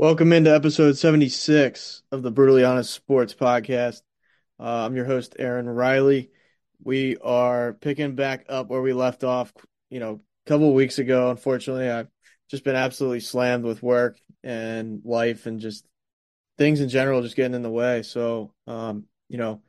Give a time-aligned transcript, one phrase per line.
[0.00, 4.00] Welcome into episode 76 of the Brutally Honest Sports Podcast.
[4.58, 6.30] Uh, I'm your host, Aaron Riley.
[6.82, 9.52] We are picking back up where we left off,
[9.90, 11.30] you know, a couple weeks ago.
[11.30, 12.08] Unfortunately, I've
[12.50, 15.86] just been absolutely slammed with work and life and just
[16.56, 18.02] things in general just getting in the way.
[18.02, 19.60] So, um, you know,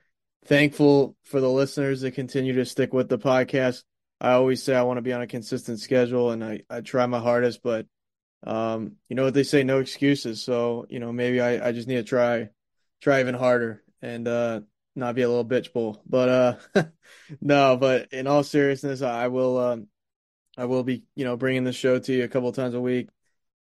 [0.45, 3.83] thankful for the listeners that continue to stick with the podcast.
[4.21, 7.05] I always say I want to be on a consistent schedule and I, I try
[7.05, 7.85] my hardest, but
[8.43, 10.43] um, you know what they say, no excuses.
[10.43, 12.49] So, you know, maybe I, I just need to try,
[13.01, 14.61] try even harder and, uh,
[14.95, 16.29] not be a little bitch bull, but,
[16.75, 16.83] uh,
[17.41, 19.87] no, but in all seriousness, I will, um,
[20.57, 23.09] I will be, you know, bringing the show to you a couple times a week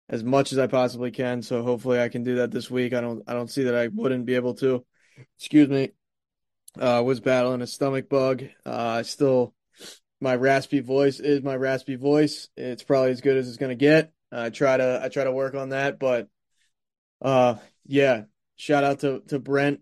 [0.09, 1.43] as much as I possibly can.
[1.43, 2.95] So hopefully I can do that this week.
[2.95, 4.85] I don't, I don't see that I wouldn't be able to,
[5.37, 5.91] excuse me.
[6.79, 8.45] Uh, was battling a stomach bug.
[8.65, 9.55] Uh, I still,
[10.21, 12.49] my raspy voice is my raspy voice.
[12.57, 14.13] It's probably as good as it's going to get.
[14.31, 16.29] I try to I try to work on that, but
[17.23, 18.25] uh yeah,
[18.57, 19.81] shout out to to Brent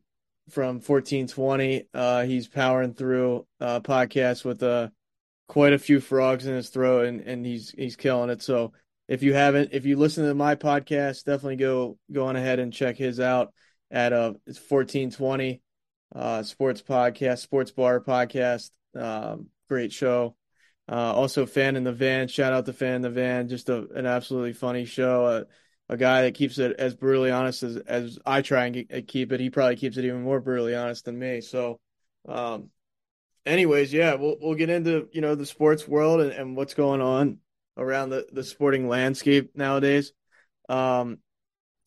[0.50, 1.88] from 1420.
[1.92, 4.88] Uh he's powering through uh podcasts with uh
[5.48, 8.42] quite a few frogs in his throat and and he's he's killing it.
[8.42, 8.72] So
[9.08, 12.72] if you haven't if you listen to my podcast, definitely go go on ahead and
[12.72, 13.52] check his out
[13.90, 15.62] at uh it's 1420
[16.14, 18.70] uh sports podcast, sports bar podcast.
[18.94, 20.36] Um great show.
[20.88, 22.28] Uh, also, fan in the van.
[22.28, 23.48] Shout out to fan in the van.
[23.48, 25.24] Just a, an absolutely funny show.
[25.24, 25.44] Uh,
[25.88, 29.40] a guy that keeps it as brutally honest as as I try and keep it.
[29.40, 31.40] He probably keeps it even more brutally honest than me.
[31.40, 31.80] So,
[32.28, 32.70] um,
[33.44, 37.00] anyways, yeah, we'll we'll get into you know the sports world and, and what's going
[37.00, 37.38] on
[37.76, 40.12] around the the sporting landscape nowadays.
[40.68, 41.18] Um,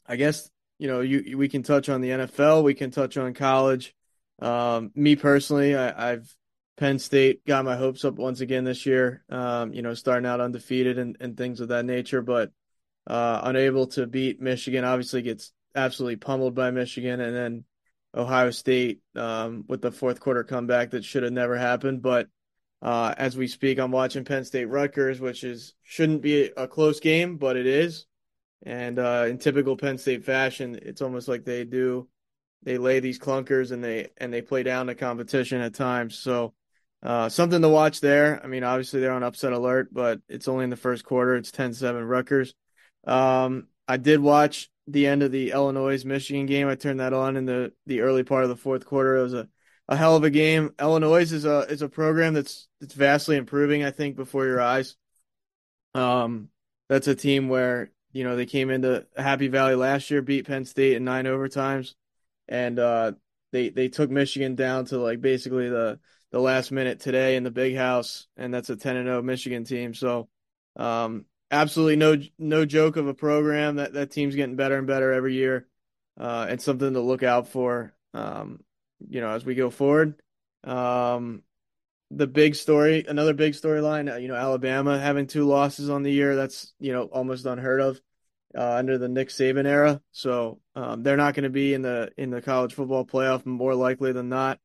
[0.05, 2.63] I guess you know you we can touch on the NFL.
[2.63, 3.95] We can touch on college.
[4.41, 6.35] Um, me personally, I, I've
[6.79, 9.23] Penn State got my hopes up once again this year.
[9.29, 12.51] Um, you know, starting out undefeated and, and things of that nature, but
[13.05, 14.85] uh, unable to beat Michigan.
[14.85, 17.65] Obviously, gets absolutely pummeled by Michigan, and then
[18.15, 22.01] Ohio State um, with the fourth quarter comeback that should have never happened.
[22.01, 22.29] But
[22.81, 27.01] uh, as we speak, I'm watching Penn State Rutgers, which is shouldn't be a close
[27.01, 28.05] game, but it is.
[28.63, 32.07] And uh, in typical Penn State fashion, it's almost like they do
[32.63, 36.17] they lay these clunkers and they and they play down the competition at times.
[36.17, 36.53] So
[37.01, 38.41] uh, something to watch there.
[38.43, 41.35] I mean, obviously they're on upset alert, but it's only in the first quarter.
[41.35, 42.53] It's 10-7 Rutgers.
[43.05, 46.67] Um, I did watch the end of the Illinois Michigan game.
[46.67, 49.17] I turned that on in the the early part of the fourth quarter.
[49.17, 49.47] It was a,
[49.87, 50.71] a hell of a game.
[50.79, 53.83] Illinois is a is a program that's that's vastly improving.
[53.83, 54.95] I think before your eyes.
[55.93, 56.49] Um,
[56.87, 60.65] that's a team where you know they came into Happy Valley last year, beat Penn
[60.65, 61.93] State in nine overtimes,
[62.47, 63.13] and uh,
[63.51, 65.99] they they took Michigan down to like basically the
[66.31, 69.63] the last minute today in the big house, and that's a 10 and 0 Michigan
[69.63, 69.93] team.
[69.93, 70.29] So,
[70.75, 73.77] um, absolutely no no joke of a program.
[73.77, 75.67] That that team's getting better and better every year,
[76.19, 77.93] uh, and something to look out for.
[78.13, 78.63] Um,
[79.07, 80.21] you know, as we go forward.
[80.63, 81.43] Um,
[82.11, 84.11] the big story, another big storyline.
[84.11, 86.35] Uh, you know, Alabama having two losses on the year.
[86.35, 88.01] That's you know almost unheard of
[88.57, 90.01] uh, under the Nick Saban era.
[90.11, 93.75] So um, they're not going to be in the in the college football playoff more
[93.75, 94.59] likely than not.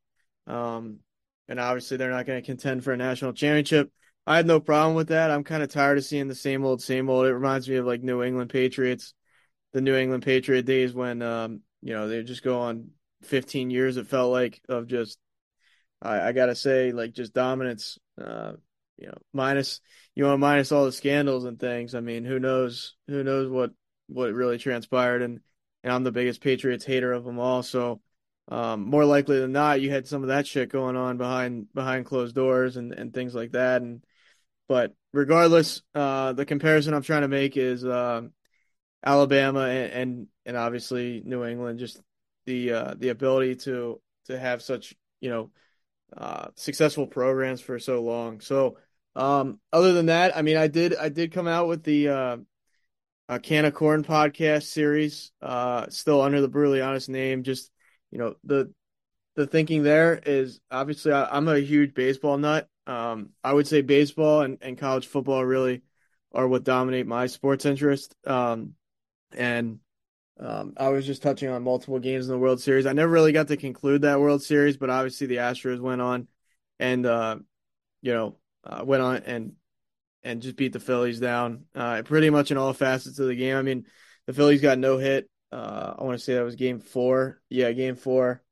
[0.46, 1.00] Um,
[1.49, 3.91] and obviously they're not going to contend for a national championship.
[4.26, 5.31] I have no problem with that.
[5.31, 7.26] I'm kind of tired of seeing the same old, same old.
[7.26, 9.12] It reminds me of like New England Patriots,
[9.73, 12.91] the New England Patriot days when, um, you know, they just go on
[13.23, 13.96] 15 years.
[13.99, 15.19] It felt like of just,
[16.00, 17.99] I, I gotta say, like just dominance.
[18.19, 18.52] Uh,
[18.96, 19.81] you know, minus
[20.14, 21.94] you want minus all the scandals and things.
[21.94, 22.94] I mean, who knows?
[23.08, 23.73] Who knows what
[24.06, 25.23] what really transpired?
[25.23, 25.41] And
[25.82, 27.62] and I'm the biggest Patriots hater of them all.
[27.62, 28.00] So
[28.49, 32.06] um, more likely than not, you had some of that shit going on behind behind
[32.06, 33.81] closed doors and, and things like that.
[33.81, 34.05] And
[34.69, 38.23] but regardless, uh, the comparison I'm trying to make is uh,
[39.05, 41.79] Alabama and, and, and obviously New England.
[41.79, 42.00] Just
[42.46, 45.50] the uh, the ability to to have such you know
[46.17, 48.41] uh, successful programs for so long.
[48.41, 48.76] So
[49.17, 52.08] um, other than that, I mean, I did I did come out with the
[53.29, 57.43] uh, Can of Corn podcast series, uh, still under the brutally honest name.
[57.43, 57.70] Just
[58.14, 58.72] you know the
[59.34, 62.69] the thinking there is obviously I, am a huge baseball nut.
[62.87, 65.82] Um, I would say baseball and, and college football really
[66.32, 68.14] are what dominate my sports interest.
[68.25, 68.75] Um,
[69.37, 69.81] and
[70.38, 72.87] um, I was just touching on multiple games in the World Series.
[72.87, 76.28] I never really got to conclude that World Series, but obviously the Astros went on
[76.78, 77.37] and uh,
[78.00, 79.52] you know uh, went on and
[80.22, 83.56] and just beat the Phillies down uh, pretty much in all facets of the game.
[83.56, 83.87] I mean,
[84.28, 85.28] the Phillies got no hit.
[85.55, 87.41] Uh, I want to say that was Game Four.
[87.49, 88.43] Yeah, Game Four.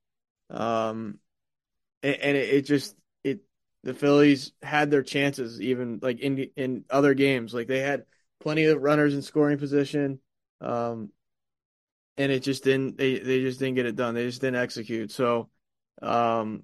[0.49, 1.19] Um,
[2.01, 2.95] and, and it, it, just
[3.25, 3.41] it
[3.83, 7.53] the Phillies had their chances even like in in other games.
[7.53, 8.05] Like they had
[8.41, 10.21] plenty of runners in scoring position.
[10.61, 11.11] Um,
[12.17, 14.15] and it just didn't they, they just didn't get it done.
[14.15, 15.11] They just didn't execute.
[15.11, 15.49] So
[16.03, 16.63] um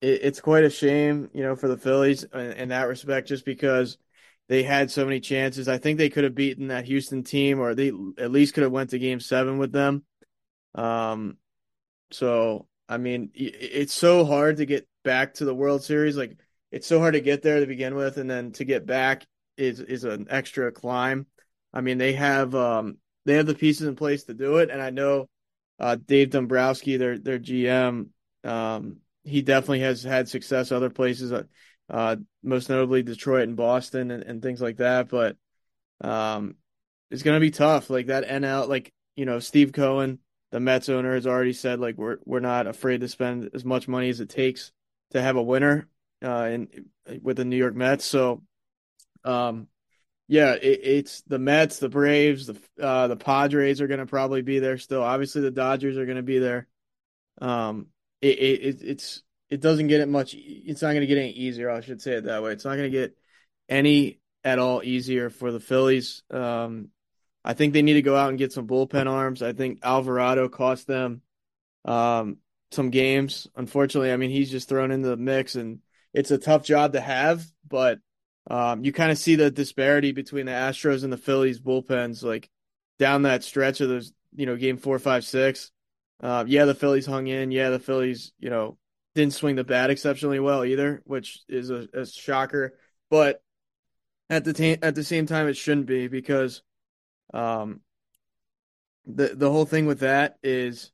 [0.00, 3.44] it, it's quite a shame, you know, for the Phillies in, in, that respect, just
[3.44, 3.98] because
[4.48, 5.68] they had so many chances.
[5.68, 7.88] I think they could have beaten that Houston team, or they
[8.18, 10.04] at least could have went to Game Seven with them.
[10.74, 11.38] Um,
[12.12, 16.16] so I mean, it's so hard to get back to the World Series.
[16.16, 16.38] Like
[16.70, 19.26] it's so hard to get there to begin with, and then to get back
[19.56, 21.26] is is an extra climb.
[21.72, 24.80] I mean, they have um they have the pieces in place to do it, and
[24.80, 25.28] I know
[25.78, 28.08] uh, Dave Dombrowski, their their GM,
[28.44, 31.32] um, he definitely has had success other places,
[31.88, 35.08] uh, most notably Detroit and Boston and, and things like that.
[35.08, 35.36] But
[36.00, 36.56] um,
[37.10, 37.90] it's going to be tough.
[37.90, 40.18] Like that NL, like you know, Steve Cohen,
[40.50, 43.88] the Mets owner, has already said like we're we're not afraid to spend as much
[43.88, 44.72] money as it takes
[45.12, 45.88] to have a winner
[46.24, 46.68] uh, in
[47.22, 48.04] with the New York Mets.
[48.04, 48.42] So,
[49.24, 49.68] um,
[50.28, 54.42] yeah, it, it's the Mets, the Braves, the uh, the Padres are going to probably
[54.42, 55.02] be there still.
[55.02, 56.66] Obviously, the Dodgers are going to be there.
[57.40, 57.86] Um,
[58.20, 60.34] it, it it's it doesn't get it much.
[60.36, 61.70] It's not going to get any easier.
[61.70, 62.52] I should say it that way.
[62.52, 63.16] It's not going to get
[63.68, 66.22] any at all easier for the Phillies.
[66.30, 66.88] Um,
[67.44, 69.42] I think they need to go out and get some bullpen arms.
[69.42, 71.22] I think Alvarado cost them
[71.84, 72.38] um,
[72.72, 73.46] some games.
[73.56, 75.80] Unfortunately, I mean he's just thrown into the mix, and
[76.12, 77.44] it's a tough job to have.
[77.68, 78.00] But
[78.50, 82.50] um, you kind of see the disparity between the Astros and the Phillies bullpens, like
[82.98, 85.70] down that stretch of those, you know, game four, five, six.
[86.20, 87.50] Uh, yeah, the Phillies hung in.
[87.50, 88.78] Yeah, the Phillies, you know,
[89.16, 92.78] didn't swing the bat exceptionally well either, which is a, a shocker.
[93.10, 93.42] But
[94.30, 96.62] at the t- at the same time, it shouldn't be because
[97.34, 97.80] um,
[99.06, 100.92] the the whole thing with that is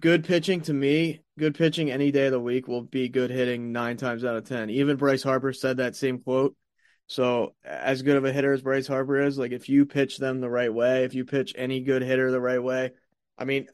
[0.00, 1.22] good pitching to me.
[1.38, 4.44] Good pitching any day of the week will be good hitting nine times out of
[4.44, 4.68] ten.
[4.68, 6.56] Even Bryce Harper said that same quote.
[7.06, 10.40] So as good of a hitter as Bryce Harper is, like if you pitch them
[10.40, 12.92] the right way, if you pitch any good hitter the right way,
[13.36, 13.68] I mean,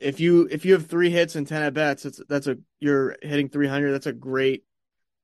[0.00, 3.16] if you if you have three hits and ten at bats, that's that's a you're
[3.22, 3.92] hitting 300.
[3.92, 4.64] That's a great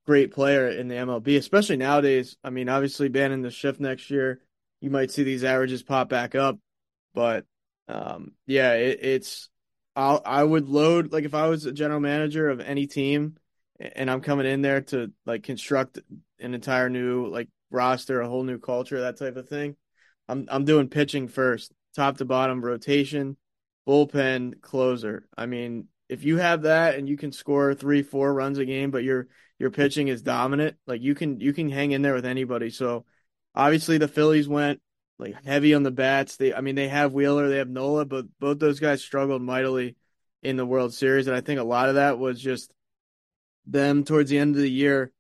[0.05, 2.37] great player in the MLB, especially nowadays.
[2.45, 4.41] I mean, obviously banning the shift next year,
[4.81, 6.59] you might see these averages pop back up,
[7.15, 7.45] but
[7.89, 9.49] um, yeah, it, it's
[9.97, 13.37] I'll I would load like if I was a general manager of any team
[13.81, 15.99] and I'm coming in there to like construct
[16.39, 19.77] an entire new like roster, a whole new culture, that type of thing.
[20.29, 23.39] I'm I'm doing pitching first, top to bottom rotation
[23.87, 25.29] bullpen closer.
[25.37, 28.91] I mean, if you have that and you can score three, four runs a game,
[28.91, 29.29] but your
[29.59, 32.71] your pitching is dominant, like you can you can hang in there with anybody.
[32.71, 33.05] So
[33.55, 34.81] obviously the Phillies went
[35.19, 36.37] like heavy on the bats.
[36.37, 39.97] They I mean they have Wheeler, they have Nola, but both those guys struggled mightily
[40.43, 41.27] in the World Series.
[41.27, 42.73] And I think a lot of that was just
[43.67, 45.13] them towards the end of the year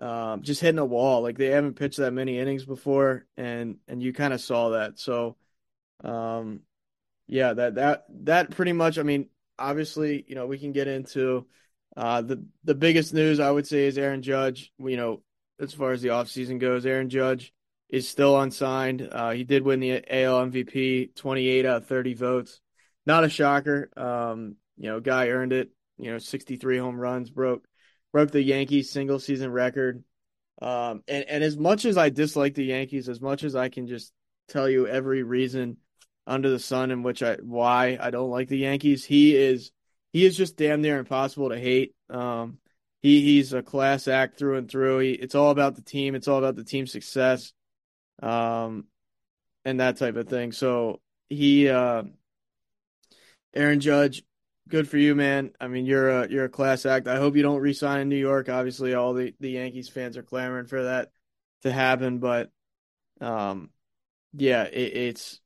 [0.00, 1.22] um, just hitting a wall.
[1.22, 4.98] Like they haven't pitched that many innings before and and you kind of saw that.
[4.98, 5.36] So
[6.02, 6.60] um
[7.26, 8.98] yeah, that that that pretty much.
[8.98, 9.28] I mean,
[9.58, 11.46] obviously, you know, we can get into
[11.96, 14.72] uh, the the biggest news I would say is Aaron Judge.
[14.78, 15.22] You know,
[15.58, 17.52] as far as the offseason goes, Aaron Judge
[17.88, 19.08] is still unsigned.
[19.10, 22.60] Uh, he did win the AL MVP, 28 out of 30 votes.
[23.06, 23.90] Not a shocker.
[23.96, 25.70] Um, you know, guy earned it.
[25.98, 27.64] You know, 63 home runs, broke
[28.12, 30.04] broke the Yankees single season record.
[30.62, 33.86] Um, and, and as much as I dislike the Yankees, as much as I can
[33.86, 34.12] just
[34.48, 35.78] tell you every reason
[36.26, 39.04] under the sun in which I why I don't like the Yankees.
[39.04, 39.70] He is
[40.12, 41.94] he is just damn near impossible to hate.
[42.08, 42.58] Um,
[43.02, 45.00] he he's a class act through and through.
[45.00, 46.14] He, it's all about the team.
[46.14, 47.52] It's all about the team success,
[48.22, 48.86] um,
[49.64, 50.52] and that type of thing.
[50.52, 52.04] So he, uh,
[53.54, 54.22] Aaron Judge,
[54.68, 55.50] good for you, man.
[55.60, 57.08] I mean, you're a you're a class act.
[57.08, 58.48] I hope you don't resign in New York.
[58.48, 61.10] Obviously, all the the Yankees fans are clamoring for that
[61.62, 62.50] to happen, but
[63.20, 63.70] um,
[64.32, 65.40] yeah, it, it's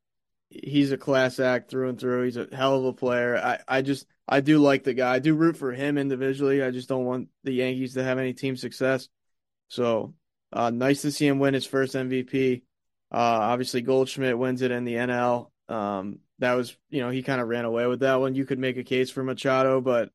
[0.50, 2.24] he's a class act through and through.
[2.24, 3.36] He's a hell of a player.
[3.36, 5.14] I, I just I do like the guy.
[5.14, 6.62] I do root for him individually.
[6.62, 9.08] I just don't want the Yankees to have any team success.
[9.68, 10.14] So
[10.52, 12.62] uh, nice to see him win his first MVP.
[13.10, 15.50] Uh, obviously Goldschmidt wins it in the NL.
[15.68, 18.34] Um, that was you know he kind of ran away with that one.
[18.34, 20.10] You could make a case for Machado, but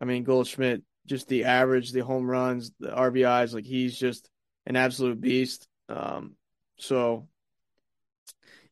[0.00, 4.28] I mean Goldschmidt just the average, the home runs, the RBIs, like he's just
[4.66, 5.68] an absolute beast.
[5.88, 6.36] Um,
[6.78, 7.28] so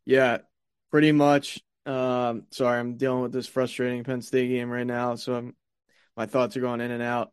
[0.04, 0.38] yeah,
[0.92, 1.61] pretty much.
[1.84, 5.56] Um, sorry, I'm dealing with this frustrating Penn State game right now, so I'm,
[6.16, 7.32] my thoughts are going in and out.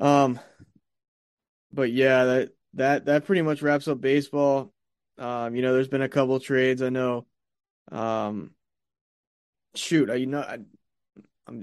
[0.00, 0.40] Um,
[1.72, 4.72] but yeah, that that that pretty much wraps up baseball.
[5.18, 6.82] Um, you know, there's been a couple trades.
[6.82, 7.26] I know.
[7.92, 8.52] Um,
[9.76, 10.58] shoot, I you know I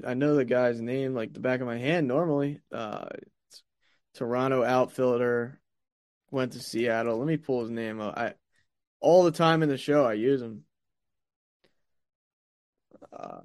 [0.06, 2.08] I know the guy's name like the back of my hand.
[2.08, 3.08] Normally, uh,
[4.14, 5.60] Toronto outfielder
[6.32, 7.18] went to Seattle.
[7.18, 8.18] Let me pull his name up.
[8.18, 8.34] I
[9.00, 10.64] all the time in the show I use him.
[13.16, 13.42] Uh,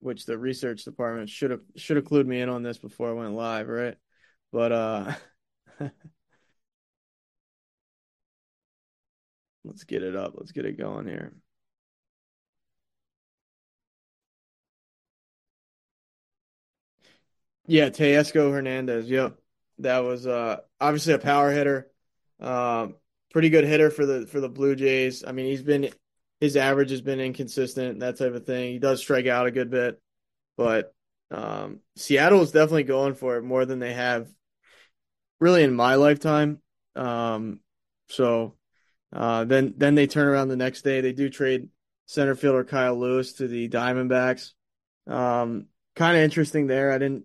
[0.00, 3.12] which the research department should have should have clued me in on this before I
[3.12, 3.96] went live, right?
[4.52, 5.12] But uh
[9.64, 10.34] let's get it up.
[10.36, 11.34] Let's get it going here.
[17.66, 19.08] Yeah, Teoscar Hernandez.
[19.08, 19.38] Yep.
[19.78, 21.90] That was uh obviously a power hitter.
[22.40, 22.96] Um
[23.30, 25.24] pretty good hitter for the for the Blue Jays.
[25.26, 25.90] I mean, he's been
[26.40, 28.72] his average has been inconsistent, that type of thing.
[28.72, 30.00] He does strike out a good bit,
[30.56, 30.94] but
[31.30, 34.28] um, Seattle is definitely going for it more than they have
[35.38, 36.60] really in my lifetime.
[36.96, 37.60] Um,
[38.08, 38.54] so
[39.12, 41.00] uh, then then they turn around the next day.
[41.00, 41.68] They do trade
[42.06, 44.52] center fielder Kyle Lewis to the Diamondbacks.
[45.06, 45.66] Um,
[45.96, 46.92] kind of interesting there.
[46.92, 47.24] I didn't.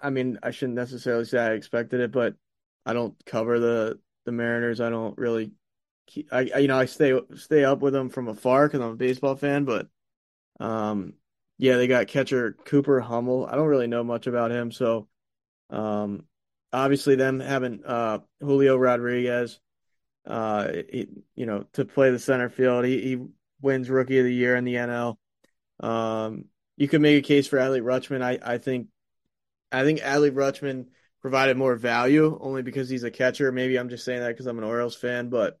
[0.00, 2.34] I mean, I shouldn't necessarily say I expected it, but
[2.84, 4.80] I don't cover the the Mariners.
[4.80, 5.52] I don't really,
[6.30, 8.96] I, I you know I stay stay up with them from afar because I'm a
[8.96, 9.64] baseball fan.
[9.64, 9.88] But
[10.60, 11.14] um,
[11.58, 13.46] yeah, they got catcher Cooper Hummel.
[13.46, 15.08] I don't really know much about him, so
[15.70, 16.24] um,
[16.72, 19.60] obviously them having uh Julio Rodriguez,
[20.26, 22.84] uh, he, you know, to play the center field.
[22.84, 23.18] He he
[23.60, 25.18] wins Rookie of the Year in the NL.
[25.80, 28.22] Um, you could make a case for Adley Rutschman.
[28.22, 28.88] I I think
[29.70, 30.86] I think Adley Rutschman
[31.20, 33.52] provided more value only because he's a catcher.
[33.52, 35.58] Maybe I'm just saying that because I'm an Orioles fan, but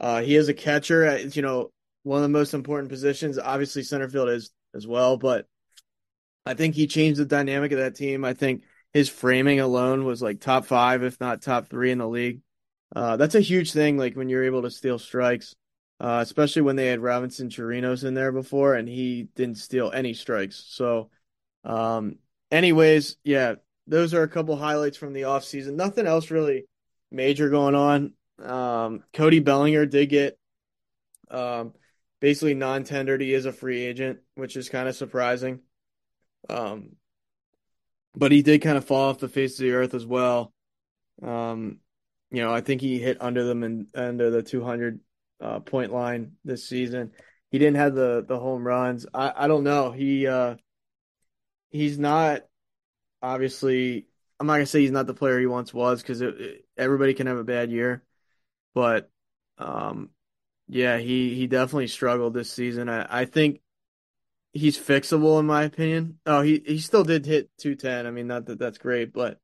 [0.00, 1.04] uh, he is a catcher.
[1.04, 1.70] It's, you know,
[2.02, 3.38] one of the most important positions.
[3.38, 5.46] Obviously, center field is as well, but
[6.46, 8.24] I think he changed the dynamic of that team.
[8.24, 12.08] I think his framing alone was like top five, if not top three in the
[12.08, 12.40] league.
[12.94, 13.98] Uh, that's a huge thing.
[13.98, 15.54] Like when you're able to steal strikes,
[16.00, 20.14] uh, especially when they had Robinson Chirinos in there before, and he didn't steal any
[20.14, 20.64] strikes.
[20.68, 21.10] So,
[21.64, 22.16] um,
[22.50, 25.74] anyways, yeah, those are a couple highlights from the offseason.
[25.74, 26.64] Nothing else really
[27.10, 28.12] major going on.
[28.42, 30.38] Um, Cody Bellinger did get
[31.30, 31.74] um,
[32.20, 33.20] basically non tendered.
[33.20, 35.60] He is a free agent, which is kind of surprising.
[36.48, 36.96] Um,
[38.14, 40.52] but he did kind of fall off the face of the earth as well.
[41.22, 41.78] Um,
[42.30, 45.00] you know, I think he hit under them and under the 200
[45.40, 47.12] uh, point line this season.
[47.50, 49.06] He didn't have the the home runs.
[49.14, 49.90] I I don't know.
[49.90, 50.56] He uh
[51.70, 52.42] he's not
[53.22, 54.06] obviously,
[54.38, 56.22] I'm not gonna say he's not the player he once was because
[56.76, 58.02] everybody can have a bad year,
[58.74, 59.10] but
[59.58, 60.10] um,
[60.68, 62.88] yeah, he he definitely struggled this season.
[62.88, 63.60] I, I think
[64.52, 66.18] he's fixable in my opinion.
[66.26, 68.06] Oh, he he still did hit 210.
[68.06, 69.38] I mean, not that that's great, but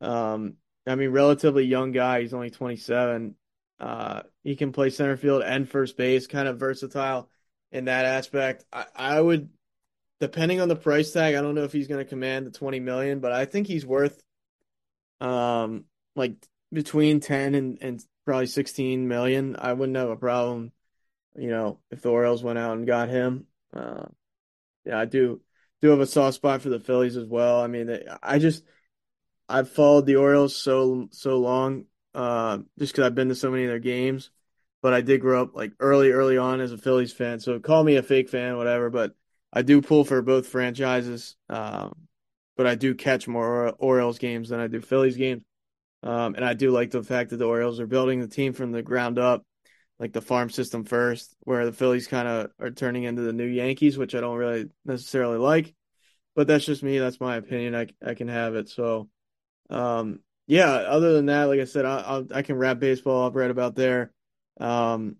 [0.00, 0.54] um,
[0.86, 2.22] I mean, relatively young guy.
[2.22, 3.36] He's only 27.
[3.80, 7.28] Uh, he can play center field and first base, kind of versatile
[7.72, 8.64] in that aspect.
[8.72, 9.48] I, I would
[10.20, 12.78] depending on the price tag, I don't know if he's going to command the 20
[12.78, 14.22] million, but I think he's worth
[15.20, 15.84] um
[16.16, 16.34] like
[16.72, 19.56] between 10 and and probably 16 million.
[19.58, 20.72] I wouldn't have a problem,
[21.36, 23.46] you know, if the Orioles went out and got him.
[23.74, 24.06] Uh
[24.84, 25.40] yeah, I do
[25.82, 27.60] do have a soft spot for the Phillies as well.
[27.60, 27.90] I mean,
[28.22, 28.64] I just
[29.48, 33.64] I've followed the Orioles so so long uh just cuz I've been to so many
[33.64, 34.30] of their games,
[34.82, 37.40] but I did grow up like early early on as a Phillies fan.
[37.40, 39.14] So call me a fake fan whatever, but
[39.52, 42.08] I do pull for both franchises, um,
[42.56, 45.42] but I do catch more Orioles games than I do Phillies games.
[46.02, 48.72] Um, and I do like the fact that the Orioles are building the team from
[48.72, 49.44] the ground up,
[49.98, 53.46] like the farm system first, where the Phillies kind of are turning into the new
[53.46, 55.74] Yankees, which I don't really necessarily like.
[56.34, 56.98] But that's just me.
[56.98, 57.74] That's my opinion.
[57.74, 58.68] I, I can have it.
[58.68, 59.08] So,
[59.70, 60.70] um, yeah.
[60.70, 63.74] Other than that, like I said, I, I'll, I can wrap baseball up right about
[63.74, 64.12] there.
[64.58, 65.16] Um,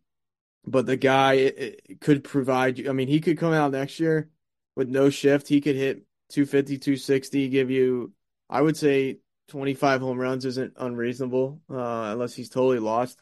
[0.64, 2.88] but the guy it, it could provide you.
[2.88, 4.30] I mean, he could come out next year
[4.74, 5.48] with no shift.
[5.48, 8.12] He could hit 250, 260, give you,
[8.48, 9.18] I would say
[9.52, 13.20] 25 home runs isn't unreasonable, uh, unless he's totally lost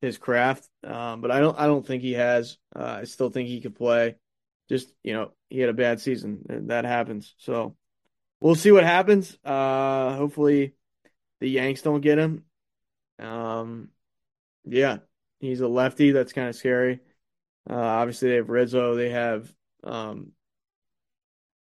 [0.00, 0.68] his craft.
[0.84, 2.58] Um, but I don't I don't think he has.
[2.74, 4.14] Uh, I still think he could play.
[4.68, 7.34] Just you know, he had a bad season, and that happens.
[7.38, 7.76] So
[8.40, 9.36] we'll see what happens.
[9.44, 10.74] Uh, hopefully,
[11.40, 12.44] the Yanks don't get him.
[13.18, 13.88] Um,
[14.64, 14.98] yeah,
[15.40, 16.12] he's a lefty.
[16.12, 17.00] That's kind of scary.
[17.68, 18.94] Uh, obviously, they have Rizzo.
[18.94, 19.52] They have,
[19.82, 20.30] um,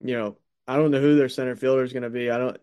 [0.05, 0.37] you know,
[0.69, 2.31] I don't know who their center fielder is going to be.
[2.31, 2.61] I don't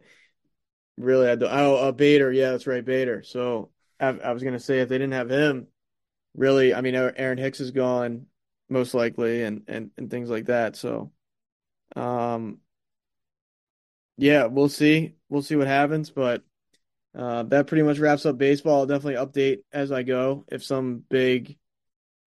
[0.99, 1.27] really.
[1.29, 2.31] I don't, oh, uh, Bader.
[2.31, 3.23] Yeah, that's right, Bader.
[3.23, 5.67] So I, I was going to say if they didn't have him,
[6.35, 8.27] really, I mean, Aaron Hicks is gone
[8.69, 10.75] most likely, and and and things like that.
[10.75, 11.11] So,
[11.95, 12.59] um,
[14.17, 15.15] yeah, we'll see.
[15.29, 16.43] We'll see what happens, but
[17.17, 18.81] uh, that pretty much wraps up baseball.
[18.81, 21.57] I'll definitely update as I go if some big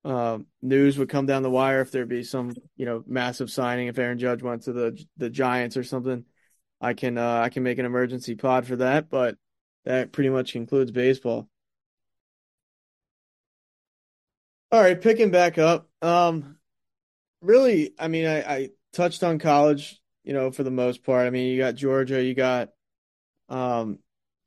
[0.05, 3.89] uh, news would come down the wire, if there'd be some you know massive signing,
[3.89, 6.25] if Aaron Judge went to the the Giants or something.
[6.83, 9.37] I can uh, I can make an emergency pod for that, but
[9.85, 11.49] that pretty much concludes baseball.
[14.73, 15.89] All right, picking back up.
[16.03, 16.57] Um,
[17.41, 21.27] really, I mean, I, I touched on college, you know, for the most part.
[21.27, 22.71] I mean, you got Georgia, you got
[23.49, 23.99] um,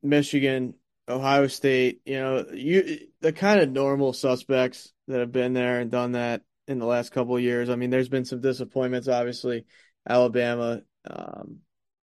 [0.04, 0.74] Michigan,
[1.08, 2.02] Ohio State.
[2.06, 6.42] You know, you the kind of normal suspects that have been there and done that
[6.68, 7.70] in the last couple years.
[7.70, 9.66] I mean, there's been some disappointments, obviously.
[10.08, 11.60] Alabama, um,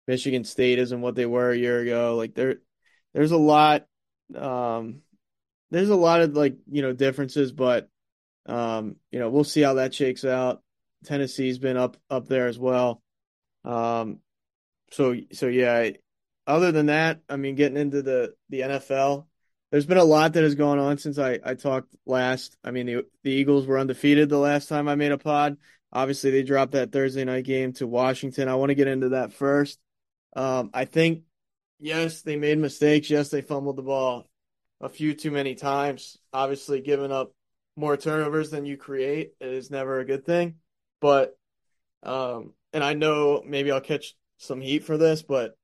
[0.08, 2.16] Michigan State isn't what they were a year ago.
[2.16, 2.58] Like there,
[3.14, 3.86] there's a lot.
[4.36, 5.02] Um,
[5.70, 7.90] there's a lot of like you know differences, but
[8.46, 10.62] um, you know, we'll see how that shakes out.
[11.06, 13.02] Tennessee's been up up there as well.
[13.64, 14.20] Um,
[14.92, 15.92] so so yeah.
[16.48, 19.28] Other than that, I mean, getting into the the NFL,
[19.72, 22.58] there's been a lot that has gone on since I I talked last.
[22.64, 25.58] I mean, the the Eagles were undefeated the last time I made a pod.
[25.94, 28.48] Obviously, they dropped that Thursday night game to Washington.
[28.48, 29.80] I want to get into that first.
[30.36, 31.24] Um, I think
[31.80, 33.10] yes, they made mistakes.
[33.10, 34.28] Yes, they fumbled the ball
[34.80, 36.18] a few too many times.
[36.34, 37.34] Obviously, giving up
[37.76, 40.56] more turnovers than you create is never a good thing.
[41.00, 41.38] But
[42.04, 45.56] um, and I know maybe I'll catch some heat for this, but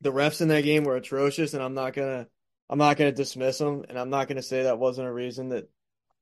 [0.00, 2.26] the refs in that game were atrocious, and I'm not gonna
[2.68, 5.68] I'm not gonna dismiss them, and I'm not gonna say that wasn't a reason that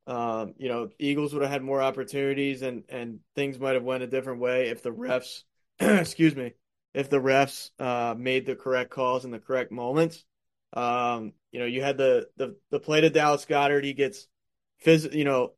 [0.07, 4.03] um, you know Eagles would have had more opportunities and and things might have went
[4.03, 5.43] a different way if the refs
[5.81, 6.55] excuse me
[6.99, 10.25] if the refs uh, made the correct calls in the correct moments.
[10.73, 13.85] Um, you know, you had the the the play to Dallas Goedert.
[13.85, 14.27] he gets
[14.85, 15.53] phys- you know,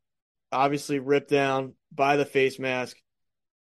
[0.51, 2.95] obviously ripped down by the face mask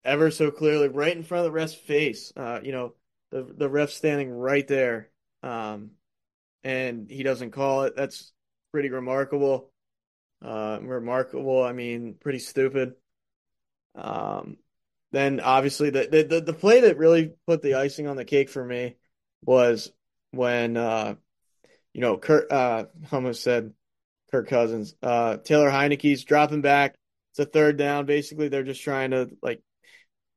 [0.04, 2.32] ever so clearly right in front of the ref's face.
[2.36, 2.94] Uh, you know,
[3.32, 5.10] the the ref standing right there.
[5.42, 5.90] Um,
[6.62, 7.96] and he doesn't call it.
[7.96, 8.32] That's
[8.70, 9.72] pretty remarkable.
[10.40, 11.64] Uh, remarkable.
[11.64, 12.94] I mean, pretty stupid.
[13.96, 14.58] Um,
[15.12, 18.64] then obviously the, the, the play that really put the icing on the cake for
[18.64, 18.96] me
[19.42, 19.90] was
[20.32, 21.14] when uh,
[21.96, 23.72] you know, Kurt uh, almost said
[24.30, 24.94] Kirk Cousins.
[25.02, 26.94] Uh, Taylor Heinicke's dropping back.
[27.32, 28.04] It's a third down.
[28.04, 29.62] Basically, they're just trying to like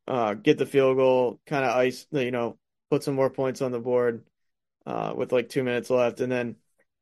[0.07, 2.57] uh, get the field goal, kind of ice, you know,
[2.89, 4.23] put some more points on the board
[4.85, 6.55] uh, with like two minutes left, and then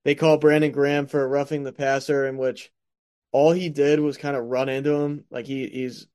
[0.06, 2.72] they call Brandon Graham for roughing the passer, in which
[3.32, 5.24] all he did was kind of run into him.
[5.30, 6.08] Like he he's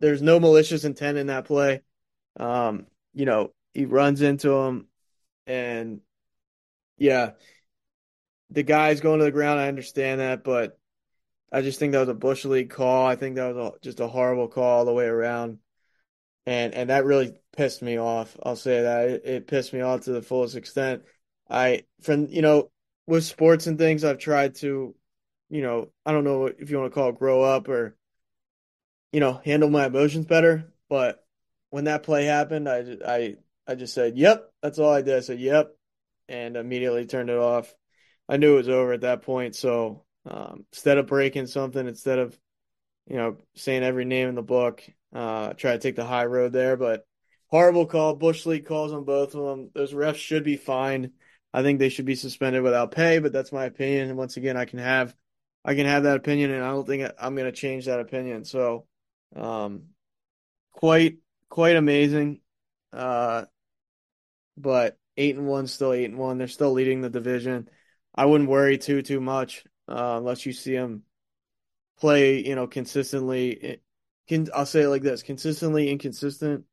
[0.00, 1.82] there's no malicious intent in that play.
[2.38, 4.88] Um, you know, he runs into him,
[5.46, 6.00] and
[6.98, 7.32] yeah,
[8.50, 9.60] the guy's going to the ground.
[9.60, 10.78] I understand that, but
[11.52, 13.06] I just think that was a bush league call.
[13.06, 15.58] I think that was a, just a horrible call all the way around,
[16.46, 18.36] and and that really pissed me off.
[18.42, 21.02] I'll say that it, it pissed me off to the fullest extent.
[21.48, 22.70] I from you know
[23.06, 24.94] with sports and things, I've tried to,
[25.50, 27.96] you know, I don't know if you want to call it grow up or,
[29.14, 30.72] you know, handle my emotions better.
[30.88, 31.24] But
[31.70, 35.16] when that play happened, I I I just said, "Yep," that's all I did.
[35.16, 35.72] I said, "Yep,"
[36.28, 37.72] and immediately turned it off.
[38.28, 39.54] I knew it was over at that point.
[39.54, 42.36] So um, instead of breaking something, instead of
[43.06, 44.82] you know saying every name in the book,
[45.14, 46.76] uh, try to take the high road there.
[46.76, 47.06] But
[47.46, 48.16] horrible call.
[48.16, 49.70] Bush League calls on both of them.
[49.74, 51.12] Those refs should be fined.
[51.52, 53.20] I think they should be suspended without pay.
[53.20, 54.08] But that's my opinion.
[54.08, 55.14] And once again, I can have
[55.64, 58.44] I can have that opinion, and I don't think I'm going to change that opinion.
[58.44, 58.86] So,
[59.34, 59.84] um,
[60.72, 61.18] quite
[61.48, 62.40] quite amazing.
[62.92, 63.44] Uh,
[64.56, 66.38] but eight and one, still eight and one.
[66.38, 67.68] They're still leading the division.
[68.14, 71.02] I wouldn't worry too too much uh, unless you see them
[71.98, 73.80] play, you know, consistently.
[74.28, 76.64] Can I'll say it like this: consistently inconsistent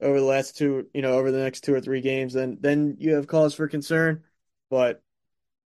[0.00, 2.32] over the last two, you know, over the next two or three games.
[2.32, 4.24] Then then you have cause for concern,
[4.70, 5.02] but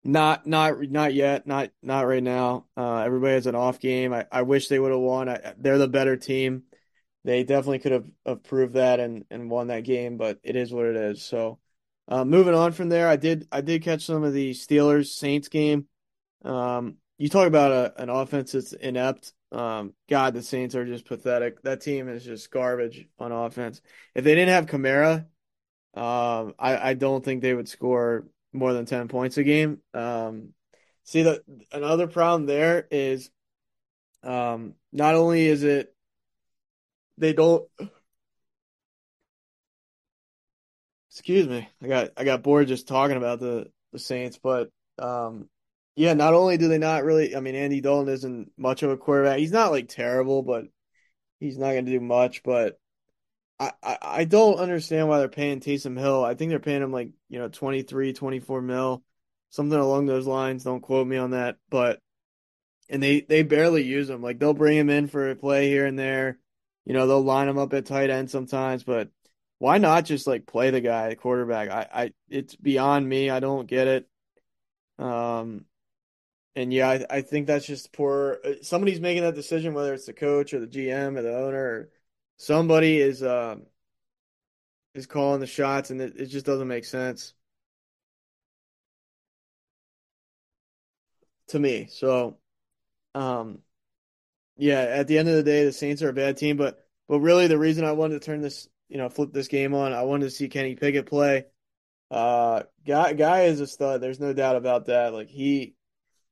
[0.04, 2.66] not not not yet, not not right now.
[2.76, 4.12] Uh, everybody has an off game.
[4.12, 5.28] I, I wish they would have won.
[5.28, 6.64] I, they're the better team.
[7.24, 10.72] They definitely could have, have proved that and, and won that game, but it is
[10.72, 11.22] what it is.
[11.22, 11.58] So
[12.08, 15.48] Uh, moving on from there, I did I did catch some of the Steelers Saints
[15.48, 15.86] game.
[16.44, 19.32] Um, you talk about a, an offense that's inept.
[19.52, 21.62] Um, God, the Saints are just pathetic.
[21.62, 23.80] That team is just garbage on offense.
[24.14, 25.26] If they didn't have Kamara,
[25.94, 29.78] um, I, I don't think they would score more than 10 points a game.
[29.94, 30.50] Um,
[31.04, 33.30] see the another problem there is
[34.22, 35.94] um, not only is it
[37.18, 37.68] they don't
[41.10, 45.48] excuse me, I got I got bored just talking about the the Saints, but um,
[45.94, 48.96] yeah, not only do they not really, I mean, Andy Dalton isn't much of a
[48.96, 49.38] quarterback.
[49.38, 50.64] He's not like terrible, but
[51.38, 52.42] he's not going to do much.
[52.42, 52.78] But
[53.60, 56.24] I, I, don't understand why they're paying Taysom Hill.
[56.24, 59.04] I think they're paying him like, you know, 23, 24 mil,
[59.50, 60.64] something along those lines.
[60.64, 61.56] Don't quote me on that.
[61.70, 62.00] But,
[62.88, 64.20] and they, they barely use him.
[64.20, 66.38] Like they'll bring him in for a play here and there.
[66.84, 69.10] You know, they'll line him up at tight end sometimes, but
[69.58, 71.70] why not just like play the guy, quarterback?
[71.70, 73.30] I, I, it's beyond me.
[73.30, 74.08] I don't get it.
[74.98, 75.66] Um,
[76.56, 78.38] and yeah, I, I think that's just poor.
[78.44, 81.64] Uh, somebody's making that decision, whether it's the coach or the GM or the owner.
[81.64, 81.88] Or
[82.42, 83.62] somebody is um
[84.94, 87.34] is calling the shots, and it, it just doesn't make sense
[91.48, 91.86] to me.
[91.90, 92.38] So,
[93.14, 93.60] um,
[94.56, 97.20] yeah, at the end of the day, the Saints are a bad team, but but
[97.20, 100.02] really the reason I wanted to turn this, you know, flip this game on, I
[100.02, 101.46] wanted to see Kenny Pickett play.
[102.10, 104.00] Uh, guy guy is a stud.
[104.00, 105.14] There's no doubt about that.
[105.14, 105.74] Like he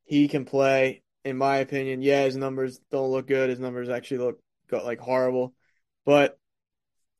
[0.04, 2.02] he can play, in my opinion.
[2.02, 3.48] Yeah, his numbers don't look good.
[3.50, 4.40] His numbers actually look
[4.72, 5.54] like horrible,
[6.04, 6.38] but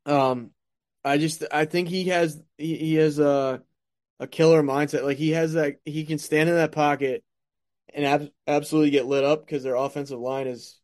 [0.07, 0.51] um,
[1.05, 3.63] I just I think he has he, he has a
[4.19, 5.05] a killer mindset.
[5.05, 7.25] Like he has that he can stand in that pocket
[7.95, 10.79] and ab- absolutely get lit up because their offensive line is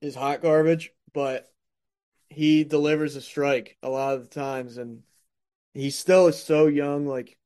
[0.00, 1.48] is hot garbage, but
[2.30, 5.02] he delivers a strike a lot of the times and
[5.74, 7.36] he still is so young like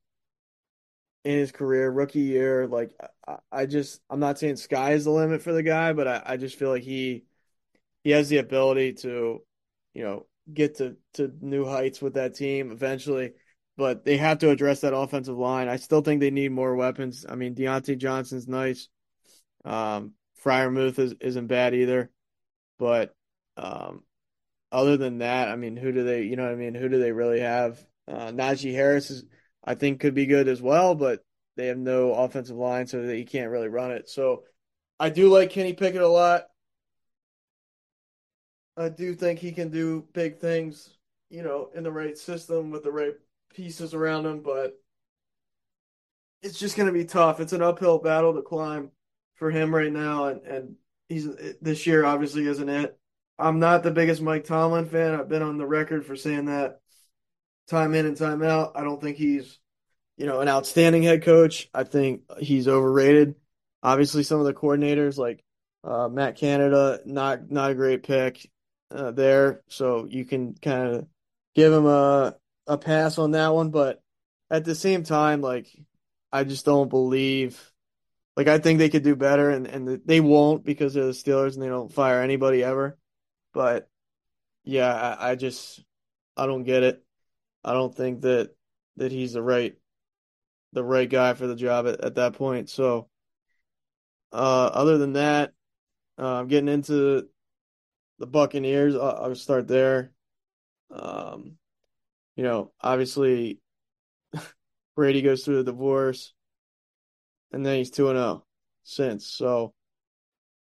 [1.24, 2.66] in his career, rookie year.
[2.66, 2.92] Like
[3.26, 6.22] I, I just I'm not saying sky is the limit for the guy, but I,
[6.24, 7.24] I just feel like he
[8.04, 9.42] he has the ability to,
[9.98, 13.32] you know, get to, to new heights with that team eventually.
[13.76, 15.68] But they have to address that offensive line.
[15.68, 17.26] I still think they need more weapons.
[17.28, 18.88] I mean, Diontae Johnson's nice.
[19.64, 20.12] Um,
[20.44, 22.10] Freiermuth is, isn't bad either.
[22.78, 23.12] But
[23.56, 24.04] um,
[24.70, 26.74] other than that, I mean, who do they, you know what I mean?
[26.74, 27.84] Who do they really have?
[28.06, 29.24] Uh, Najee Harris is
[29.64, 31.24] I think could be good as well, but
[31.56, 34.08] they have no offensive line, so that he can't really run it.
[34.08, 34.44] So
[34.98, 36.44] I do like Kenny Pickett a lot.
[38.78, 40.96] I do think he can do big things,
[41.30, 43.14] you know, in the right system with the right
[43.54, 44.78] pieces around him, but
[46.42, 47.40] it's just going to be tough.
[47.40, 48.92] It's an uphill battle to climb
[49.34, 50.74] for him right now, and and
[51.08, 51.28] he's
[51.60, 52.96] this year obviously isn't it.
[53.38, 55.14] I'm not the biggest Mike Tomlin fan.
[55.14, 56.80] I've been on the record for saying that
[57.68, 58.72] time in and time out.
[58.76, 59.58] I don't think he's,
[60.16, 61.68] you know, an outstanding head coach.
[61.74, 63.34] I think he's overrated.
[63.82, 65.42] Obviously, some of the coordinators like
[65.82, 68.48] uh, Matt Canada, not not a great pick
[68.90, 69.62] uh, there.
[69.68, 71.06] So you can kind of
[71.54, 73.70] give him a a pass on that one.
[73.70, 74.02] But
[74.50, 75.68] at the same time, like
[76.32, 77.72] I just don't believe.
[78.36, 81.54] Like I think they could do better, and and they won't because they're the Steelers
[81.54, 82.96] and they don't fire anybody ever.
[83.52, 83.88] But
[84.64, 85.82] yeah, I, I just
[86.36, 87.04] I don't get it.
[87.64, 88.54] I don't think that
[88.96, 89.76] that he's the right
[90.72, 92.68] the right guy for the job at, at that point.
[92.70, 93.08] So
[94.32, 95.52] uh, other than that,
[96.18, 97.28] uh, I'm getting into
[98.18, 98.94] the Buccaneers.
[98.94, 100.12] I'll, I'll start there.
[100.90, 101.56] Um,
[102.36, 103.60] you know, obviously
[104.96, 106.32] Brady goes through the divorce,
[107.52, 108.44] and then he's two and zero oh
[108.84, 109.26] since.
[109.26, 109.74] So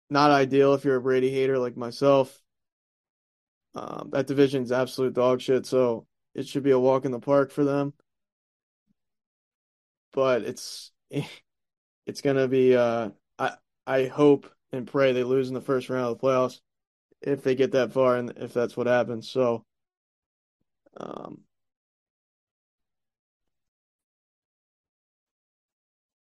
[0.10, 2.42] not ideal if you're a Brady hater like myself.
[3.74, 5.66] Um, that division's absolute dog shit.
[5.66, 7.94] So it should be a walk in the park for them.
[10.14, 10.92] But it's
[12.06, 13.52] it's gonna be uh I
[13.86, 16.60] I hope and pray they lose in the first round of the playoffs
[17.26, 19.30] if they get that far and if that's what happens.
[19.30, 19.66] So
[20.98, 21.42] um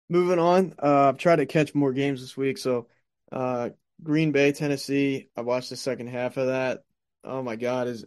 [0.10, 2.88] moving on, uh I've tried to catch more games this week, so
[3.32, 3.70] uh
[4.02, 6.84] Green Bay, Tennessee, I watched the second half of that.
[7.24, 8.06] Oh my god, is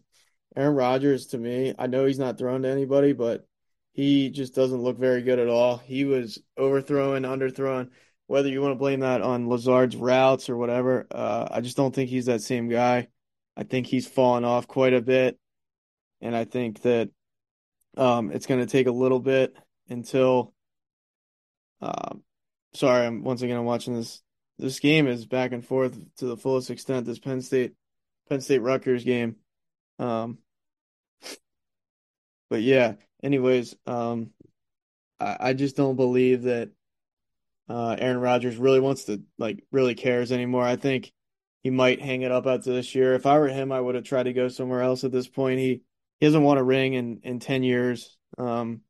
[0.56, 3.46] Aaron Rodgers to me, I know he's not thrown to anybody, but
[3.92, 5.78] he just doesn't look very good at all.
[5.78, 7.90] He was overthrowing, underthrowing.
[8.26, 11.94] Whether you want to blame that on Lazard's routes or whatever, uh, I just don't
[11.94, 13.08] think he's that same guy.
[13.56, 15.38] I think he's fallen off quite a bit,
[16.20, 17.10] and I think that
[17.96, 19.56] um, it's going to take a little bit
[19.88, 20.52] until.
[21.80, 22.22] Um,
[22.74, 24.22] sorry, I'm once again I'm watching this.
[24.58, 27.06] This game is back and forth to the fullest extent.
[27.06, 27.74] This Penn State,
[28.28, 29.36] Penn State Rutgers game.
[29.98, 30.38] Um,
[32.50, 34.30] but yeah, anyways, um,
[35.20, 36.70] I, I just don't believe that
[37.68, 40.64] uh, Aaron Rodgers really wants to like really cares anymore.
[40.64, 41.12] I think
[41.62, 43.14] he might hang it up after this year.
[43.14, 45.58] If I were him, I would have tried to go somewhere else at this point.
[45.58, 45.82] He
[46.20, 48.16] he doesn't want a ring in in ten years.
[48.38, 48.82] Um,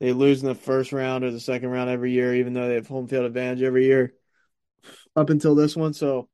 [0.00, 2.74] they lose in the first round or the second round every year, even though they
[2.74, 4.12] have home field advantage every year
[5.16, 5.94] up until this one.
[5.94, 6.28] So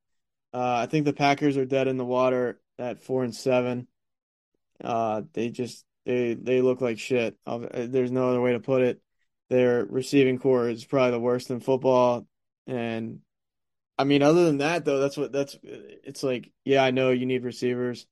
[0.52, 3.86] uh, I think the Packers are dead in the water at four and seven.
[4.82, 7.36] Uh, they just they they look like shit.
[7.46, 9.00] There's no other way to put it.
[9.50, 12.26] Their receiving core is probably the worst in football,
[12.66, 13.20] and
[13.98, 15.56] I mean, other than that, though, that's what that's.
[15.62, 18.06] It's like, yeah, I know you need receivers,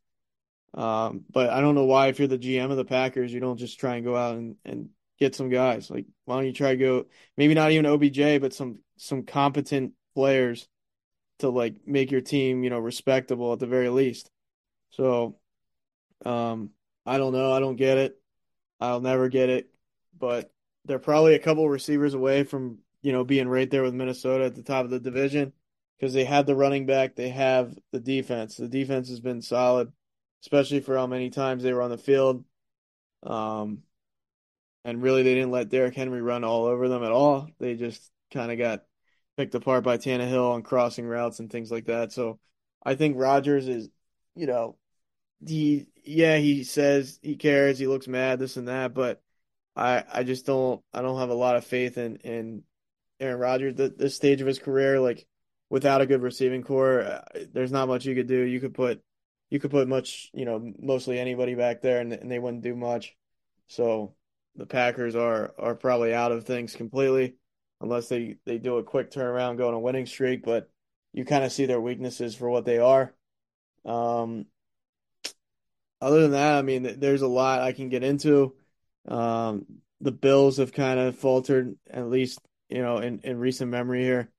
[0.75, 3.59] um, but I don't know why if you're the GM of the Packers, you don't
[3.59, 5.91] just try and go out and, and get some guys.
[5.91, 9.93] Like, why don't you try to go maybe not even OBJ, but some some competent
[10.15, 10.69] players
[11.41, 14.31] to like make your team, you know, respectable at the very least.
[14.91, 15.37] So,
[16.25, 16.71] um,
[17.05, 17.53] I don't know.
[17.53, 18.21] I don't get it.
[18.81, 19.69] I'll never get it.
[20.19, 20.53] But
[20.85, 24.55] they're probably a couple receivers away from, you know, being right there with Minnesota at
[24.55, 25.53] the top of the division
[25.99, 28.57] because they have the running back, they have the defense.
[28.57, 29.93] The defense has been solid,
[30.43, 32.45] especially for how many times they were on the field.
[33.23, 33.83] Um,
[34.85, 37.49] and really, they didn't let Derrick Henry run all over them at all.
[37.61, 38.83] They just kind of got
[39.37, 42.13] picked apart by Tannehill on crossing routes and things like that.
[42.13, 42.41] So
[42.85, 43.89] I think Rodgers is,
[44.35, 44.77] you know,
[45.47, 49.23] he yeah he says he cares, he looks mad, this and that, but
[49.77, 52.63] I I just don't I don't have a lot of faith in in
[53.21, 55.01] Aaron Rodgers at this stage of his career.
[55.01, 55.27] Like
[55.71, 58.43] without a good receiving core, uh, there's not much you could do.
[58.43, 59.03] You could put
[59.51, 62.75] you could put much you know mostly anybody back there and and they wouldn't do
[62.75, 63.17] much.
[63.69, 64.15] So
[64.57, 67.37] the Packers are are probably out of things completely
[67.81, 70.45] unless they they do a quick turnaround, go on a winning streak.
[70.45, 70.71] But
[71.13, 73.13] you kind of see their weaknesses for what they are.
[73.85, 74.47] Um,
[76.01, 78.55] other than that, I mean, there's a lot I can get into.
[79.07, 79.67] Um,
[80.01, 84.31] the Bills have kind of faltered, at least you know, in, in recent memory here.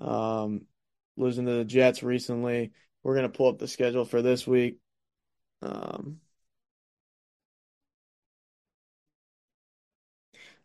[0.00, 0.66] Um,
[1.16, 2.72] losing to the Jets recently.
[3.02, 4.78] We're gonna pull up the schedule for this week.
[5.62, 6.20] Um,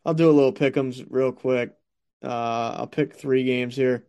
[0.06, 1.73] I'll do a little pick'ems real quick.
[2.23, 4.06] Uh, I'll pick three games here.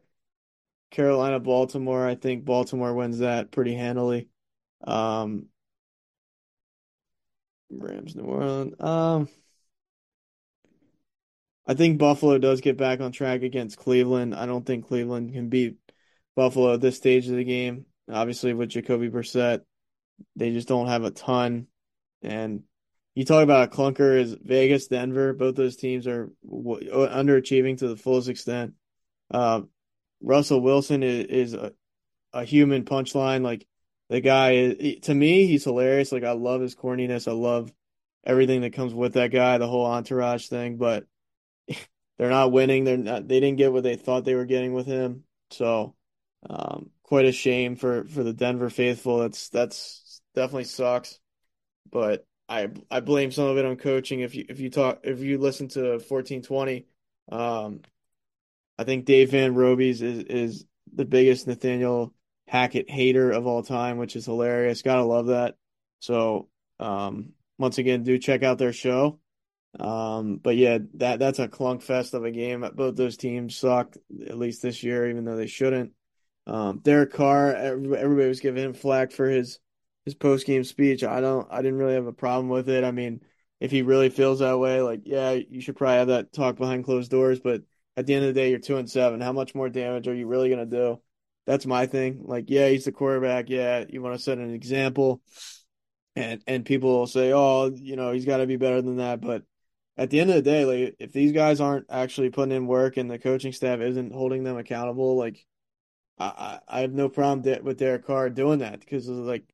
[0.91, 2.07] Carolina, Baltimore.
[2.07, 4.29] I think Baltimore wins that pretty handily.
[4.85, 5.47] Um,
[7.71, 8.75] Rams, New Orleans.
[8.81, 9.29] Um,
[11.67, 14.35] I think Buffalo does get back on track against Cleveland.
[14.35, 15.77] I don't think Cleveland can beat
[16.35, 17.85] Buffalo at this stage of the game.
[18.11, 19.61] Obviously, with Jacoby Brissett,
[20.35, 21.67] they just don't have a ton.
[22.23, 22.63] And
[23.15, 25.35] you talk about a clunker is Vegas, Denver.
[25.35, 28.75] Both those teams are w- underachieving to the fullest extent.
[29.31, 29.63] Uh,
[30.23, 31.73] Russell Wilson is, is a,
[32.33, 33.43] a, human punchline.
[33.43, 33.67] Like
[34.09, 36.13] the guy to me, he's hilarious.
[36.13, 37.29] Like I love his corniness.
[37.29, 37.73] I love
[38.25, 40.77] everything that comes with that guy, the whole entourage thing.
[40.77, 41.07] But
[42.19, 42.85] they're not winning.
[42.85, 43.29] They're not.
[43.29, 45.25] They didn't get what they thought they were getting with him.
[45.51, 45.95] So,
[46.49, 49.19] um, quite a shame for for the Denver faithful.
[49.19, 51.19] That's that's definitely sucks.
[51.91, 54.21] But I I blame some of it on coaching.
[54.21, 56.87] If you if you talk if you listen to fourteen twenty,
[57.31, 57.83] um,
[58.79, 62.15] I think Dave Van Robies is is the biggest Nathaniel
[62.49, 64.83] Hackett hater of all time, which is hilarious.
[64.83, 65.57] Gotta love that.
[66.01, 66.49] So
[66.81, 69.21] um, once again, do check out their show.
[69.79, 72.67] Um, but yeah, that that's a clunk fest of a game.
[72.75, 75.93] Both those teams sucked at least this year, even though they shouldn't.
[76.47, 79.61] Um, Derek Carr, everybody was giving him flack for his
[80.07, 81.05] his post game speech.
[81.05, 82.83] I don't I didn't really have a problem with it.
[82.83, 83.21] I mean,
[83.61, 86.85] if he really feels that way, like yeah, you should probably have that talk behind
[86.85, 87.41] closed doors.
[87.41, 87.63] But
[87.97, 89.21] at the end of the day, you're two and seven.
[89.21, 91.01] How much more damage are you really gonna do?
[91.49, 92.25] That's my thing.
[92.27, 93.49] Like, yeah, he's the quarterback.
[93.49, 95.23] Yeah, you want to set an example,
[96.15, 99.23] and and people will say, oh, you know, he's got to be better than that.
[99.23, 99.45] But
[99.97, 102.99] at the end of the day, like if these guys aren't actually putting in work
[102.99, 105.43] and the coaching staff isn't holding them accountable, like
[106.19, 109.45] I I have no problem with Derek Carr doing that because like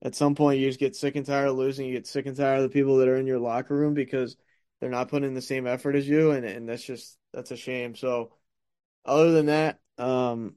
[0.00, 1.86] at some point you just get sick and tired of losing.
[1.86, 4.38] You get sick and tired of the people that are in your locker room because
[4.80, 7.58] they're not putting in the same effort as you, and and that's just that's a
[7.58, 7.94] shame.
[7.94, 8.32] So,
[9.04, 10.56] other than that, um,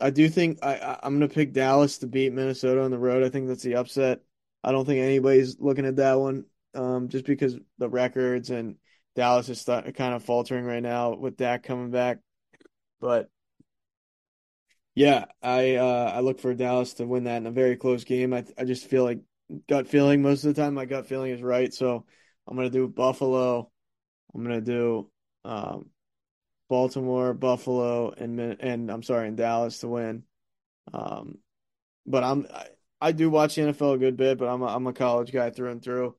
[0.00, 3.22] I do think I I'm gonna pick Dallas to beat Minnesota on the road.
[3.22, 4.20] I think that's the upset.
[4.64, 8.76] I don't think anybody's looking at that one, um, just because the records and
[9.14, 12.18] Dallas is st- kind of faltering right now with Dak coming back,
[13.00, 13.30] but
[14.94, 18.32] yeah, I uh, I look for Dallas to win that in a very close game.
[18.34, 19.20] I I just feel like
[19.68, 20.74] gut feeling most of the time.
[20.74, 22.04] My gut feeling is right, so
[22.46, 23.70] I'm gonna do Buffalo.
[24.34, 25.10] I'm gonna do
[25.44, 25.90] um,
[26.72, 30.22] Baltimore, Buffalo, and and I'm sorry, in Dallas to win.
[30.90, 31.36] Um,
[32.06, 34.86] but I'm I, I, do watch the NFL a good bit, but I'm a, I'm
[34.86, 36.16] a college guy through and through.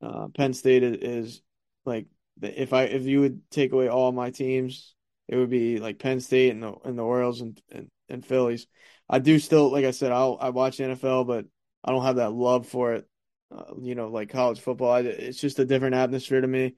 [0.00, 1.42] Uh, Penn State is, is
[1.84, 2.06] like
[2.40, 4.94] if I if you would take away all my teams,
[5.28, 8.66] it would be like Penn State and the and the Orioles and and, and Phillies.
[9.06, 11.44] I do still, like I said, I'll I watch NFL, but
[11.84, 13.06] I don't have that love for it.
[13.54, 14.92] Uh, you know, like college football.
[14.92, 16.76] I, it's just a different atmosphere to me.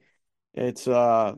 [0.53, 1.35] It's uh,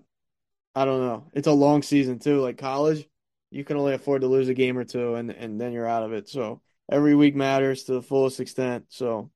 [0.79, 1.29] I don't know.
[1.33, 2.39] It's a long season too.
[2.39, 3.05] Like college,
[3.51, 6.03] you can only afford to lose a game or two, and and then you're out
[6.03, 6.29] of it.
[6.29, 8.85] So every week matters to the fullest extent.
[8.87, 9.29] So,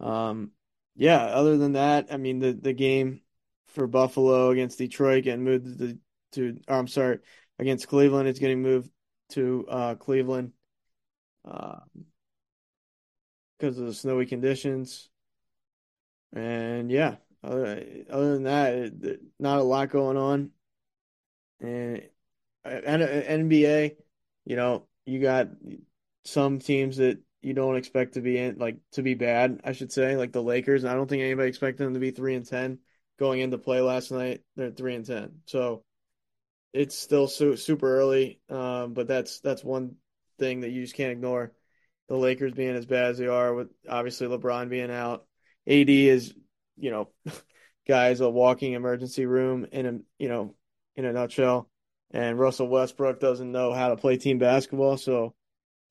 [0.00, 0.52] um,
[0.94, 1.22] yeah.
[1.22, 3.20] Other than that, I mean the the game
[3.66, 5.98] for Buffalo against Detroit getting moved to,
[6.32, 7.18] to or I'm sorry,
[7.58, 8.90] against Cleveland, it's getting moved
[9.32, 10.52] to uh, Cleveland
[11.44, 11.80] uh,
[13.58, 15.10] because of the snowy conditions.
[16.32, 20.50] And yeah, other, than that, not a lot going on.
[21.60, 22.02] And,
[22.64, 23.96] and NBA,
[24.44, 25.48] you know, you got
[26.24, 29.92] some teams that you don't expect to be in, like to be bad, I should
[29.92, 30.84] say, like the Lakers.
[30.84, 32.78] I don't think anybody expected them to be three and ten
[33.18, 34.42] going into play last night.
[34.56, 35.84] They're three and ten, so
[36.72, 38.40] it's still su- super early.
[38.48, 39.96] Um, but that's that's one
[40.38, 41.52] thing that you just can't ignore.
[42.08, 45.26] The Lakers being as bad as they are, with obviously LeBron being out,
[45.66, 46.34] AD is
[46.78, 47.08] you know,
[47.88, 50.54] guys a walking emergency room in a you know
[50.94, 51.68] in a nutshell.
[52.12, 55.34] And Russell Westbrook doesn't know how to play team basketball, so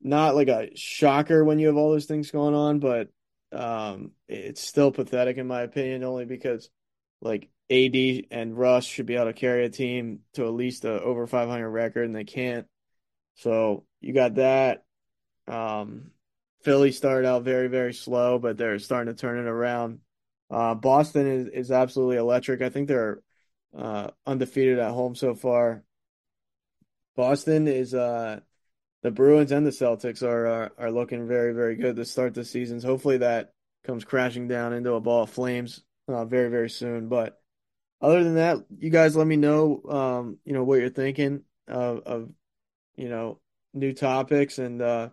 [0.01, 3.09] not like a shocker when you have all those things going on, but
[3.51, 6.69] um, it's still pathetic in my opinion, only because
[7.21, 7.95] like AD
[8.31, 11.69] and Russ should be able to carry a team to at least a over 500
[11.69, 12.67] record, and they can't.
[13.35, 14.83] So you got that.
[15.47, 16.11] Um,
[16.63, 19.99] Philly started out very very slow, but they're starting to turn it around.
[20.49, 22.61] Uh, Boston is is absolutely electric.
[22.61, 23.21] I think they're
[23.75, 25.83] uh, undefeated at home so far.
[27.15, 28.39] Boston is uh,
[29.01, 32.45] the Bruins and the Celtics are, are, are looking very very good to start the
[32.45, 32.83] seasons.
[32.83, 33.53] Hopefully that
[33.83, 37.07] comes crashing down into a ball of flames uh, very very soon.
[37.07, 37.39] But
[38.01, 41.99] other than that, you guys let me know um, you know what you're thinking of,
[42.05, 42.29] of
[42.95, 43.39] you know
[43.73, 45.09] new topics and uh,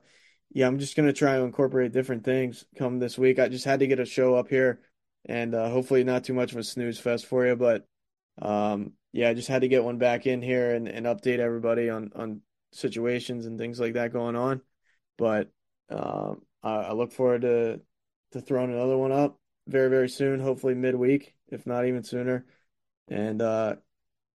[0.53, 3.39] yeah, I'm just gonna try to incorporate different things come this week.
[3.39, 4.81] I just had to get a show up here
[5.27, 7.87] and uh, hopefully not too much of a snooze fest for you, but
[8.41, 11.91] um, yeah, I just had to get one back in here and, and update everybody
[11.91, 12.41] on on
[12.73, 14.63] situations and things like that going on.
[15.19, 15.51] But
[15.91, 17.81] uh, I, I, look forward to
[18.33, 22.47] to throwing another one up very very soon, hopefully midweek, if not even sooner.
[23.09, 23.77] And uh,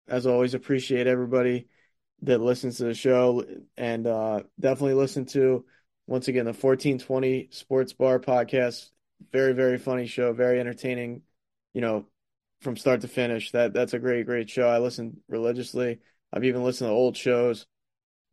[0.08, 1.68] as always, appreciate everybody
[2.22, 3.44] that listens to the show
[3.78, 5.66] and uh, definitely listen to
[6.08, 8.90] once again the 1420 Sports Bar podcast.
[9.32, 11.22] Very very funny show, very entertaining.
[11.74, 12.06] You know,
[12.62, 13.52] from start to finish.
[13.52, 14.68] That that's a great great show.
[14.68, 16.00] I listen religiously.
[16.32, 17.66] I've even listened to old shows.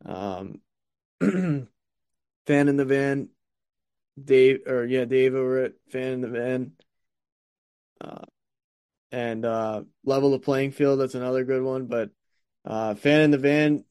[0.05, 0.61] Um,
[1.21, 1.67] fan
[2.47, 3.29] in the van,
[4.21, 6.71] Dave or yeah, Dave over at fan in the van.
[8.01, 8.25] Uh,
[9.11, 10.99] and uh, level the playing field.
[10.99, 11.85] That's another good one.
[11.85, 12.09] But
[12.65, 13.85] uh, fan in the van,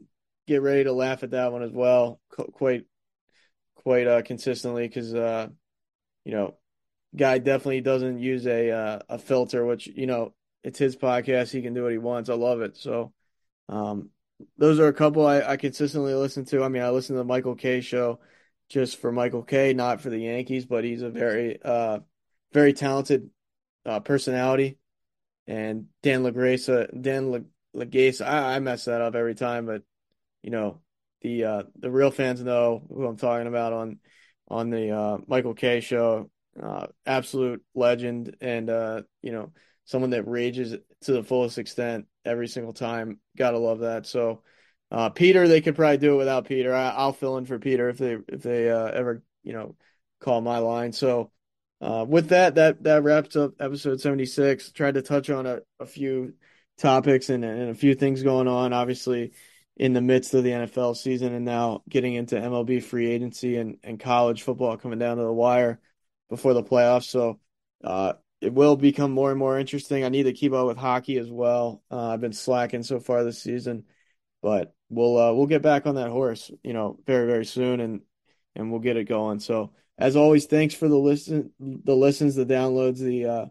[0.47, 2.21] get ready to laugh at that one as well.
[2.53, 2.85] quite
[3.77, 5.49] quite uh, consistently because uh,
[6.25, 6.55] you know,
[7.15, 11.51] guy definitely doesn't use a uh, a filter, which you know it's his podcast.
[11.51, 12.31] He can do what he wants.
[12.31, 12.77] I love it.
[12.77, 13.13] So,
[13.69, 14.11] um,
[14.59, 16.63] those are a couple I, I consistently listen to.
[16.65, 18.21] I mean, I listen to the Michael Kay show
[18.69, 22.01] just for Michael Kay, not for the Yankees, but he's a very, uh,
[22.53, 23.31] very talented
[23.85, 24.79] uh, personality.
[25.47, 26.67] And Dan LaGrace,
[27.01, 27.47] Dan
[27.77, 29.83] LaGace, I, I mess that up every time, but
[30.43, 30.81] you know,
[31.23, 33.99] the uh, the real fans know who I'm talking about on
[34.49, 36.31] on the uh, Michael Kay show.
[36.61, 39.53] Uh, absolute legend, and uh, you know,
[39.87, 43.19] someone that rages to the fullest extent every single time.
[43.37, 44.07] Gotta love that.
[44.07, 44.43] So,
[44.91, 46.73] uh, Peter, they could probably do it without Peter.
[46.73, 49.77] I, will fill in for Peter if they if they uh, ever you know
[50.21, 50.93] call my line.
[50.93, 51.33] So,
[51.81, 54.71] uh, with that, that that wraps up episode seventy six.
[54.71, 56.35] Tried to touch on a, a few
[56.79, 58.73] topics and, and a few things going on.
[58.73, 59.33] Obviously,
[59.77, 63.79] in the midst of the NFL season, and now getting into MLB free agency and
[63.83, 65.81] and college football coming down to the wire
[66.29, 67.05] before the playoffs.
[67.05, 67.39] So.
[67.83, 70.05] Uh, it will become more and more interesting.
[70.05, 71.83] I need to keep up with hockey as well.
[71.91, 73.85] Uh, I've been slacking so far this season,
[74.43, 78.03] but we'll uh, we'll get back on that horse, you know, very very soon, and
[78.55, 79.41] and we'll get it going.
[79.41, 83.47] So as always, thanks for the listen, the listens, the downloads, the uh,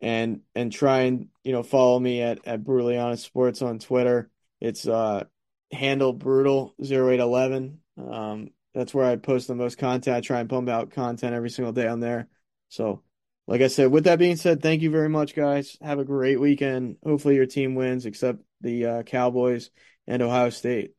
[0.00, 4.30] and and try and you know follow me at at brutally honest sports on Twitter.
[4.60, 5.24] It's uh
[5.70, 7.78] handle brutal 0811.
[7.96, 10.16] Um, that's where I post the most content.
[10.16, 12.28] I try and pump out content every single day on there.
[12.68, 13.02] So
[13.46, 15.76] like I said, with that being said, thank you very much, guys.
[15.82, 16.96] Have a great weekend.
[17.04, 19.70] Hopefully, your team wins, except the uh, Cowboys
[20.06, 20.92] and Ohio State.